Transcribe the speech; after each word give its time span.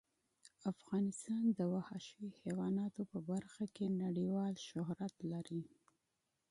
افغانستان 0.71 1.43
د 1.57 1.59
وحشي 1.73 2.25
حیواناتو 2.39 3.01
په 3.11 3.17
برخه 3.31 3.63
کې 3.75 3.85
نړیوال 4.03 4.53
شهرت 4.69 5.15
لري. 5.31 5.61